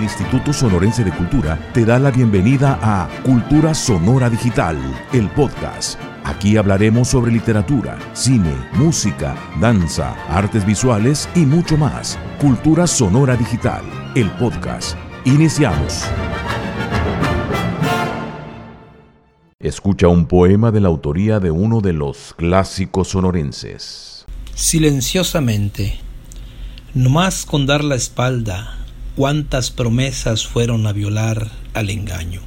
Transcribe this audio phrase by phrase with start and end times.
[0.00, 4.78] El Instituto Sonorense de Cultura te da la bienvenida a Cultura Sonora Digital,
[5.12, 6.00] el podcast.
[6.24, 12.18] Aquí hablaremos sobre literatura, cine, música, danza, artes visuales y mucho más.
[12.40, 13.82] Cultura Sonora Digital,
[14.14, 14.96] el podcast.
[15.26, 16.06] Iniciamos.
[19.58, 24.24] Escucha un poema de la autoría de uno de los clásicos sonorenses.
[24.54, 26.00] Silenciosamente,
[26.94, 28.79] no más con dar la espalda,
[29.20, 32.40] cuántas promesas fueron a violar al engaño.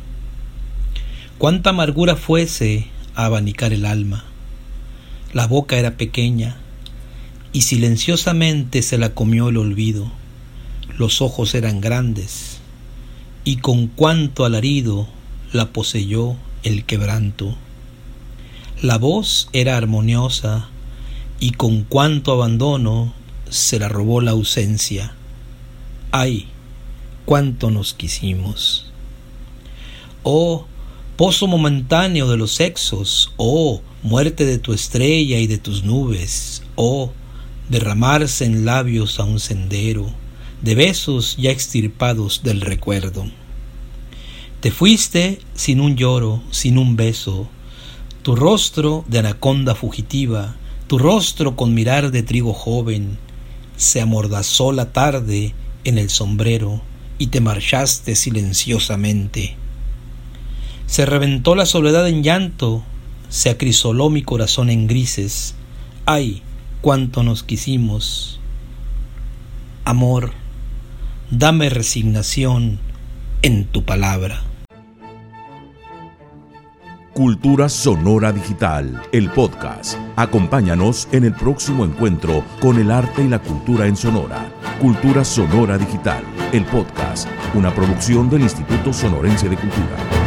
[1.38, 4.24] Cuánta amargura fuese a abanicar el alma.
[5.34, 6.58] La boca era pequeña
[7.52, 10.12] y silenciosamente se la comió el olvido.
[10.98, 12.58] Los ojos eran grandes
[13.44, 15.08] y con cuánto alarido
[15.52, 17.56] la poseyó el quebranto.
[18.82, 20.70] La voz era armoniosa
[21.40, 23.14] y con cuánto abandono
[23.48, 25.14] se la robó la ausencia.
[26.12, 26.48] Ay,
[27.26, 28.92] cuánto nos quisimos.
[30.24, 30.66] Oh,
[31.16, 37.12] pozo momentáneo de los sexos, oh, muerte de tu estrella y de tus nubes, oh,
[37.70, 40.08] derramarse en labios a un sendero,
[40.62, 43.26] de besos ya extirpados del recuerdo.
[44.60, 47.50] Te fuiste sin un lloro, sin un beso,
[48.22, 50.56] tu rostro de anaconda fugitiva,
[50.88, 53.18] tu rostro con mirar de trigo joven,
[53.76, 56.82] se amordazó la tarde en el sombrero
[57.18, 59.56] y te marchaste silenciosamente.
[60.86, 62.84] Se reventó la soledad en llanto,
[63.30, 65.56] se acrisoló mi corazón en grises.
[66.06, 66.42] Ay,
[66.82, 68.40] cuánto nos quisimos.
[69.86, 70.34] Amor,
[71.32, 72.80] dame resignación
[73.42, 74.42] en tu palabra.
[77.14, 80.00] Cultura Sonora Digital, el podcast.
[80.16, 84.52] Acompáñanos en el próximo encuentro con el arte y la cultura en Sonora.
[84.84, 90.23] Cultura Sonora Digital, el podcast, una producción del Instituto Sonorense de Cultura.